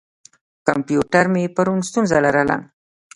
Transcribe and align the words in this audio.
کمپیوټر 0.67 1.25
مې 1.33 1.43
پرون 1.55 1.79
ستونزه 1.87 2.17
لرله. 2.25 2.57